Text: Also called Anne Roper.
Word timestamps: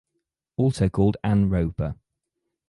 Also 0.57 0.89
called 0.89 1.17
Anne 1.23 1.47
Roper. 1.47 1.95